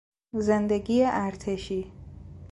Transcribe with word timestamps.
زندگی 0.33 1.03
ارتشی 1.07 1.91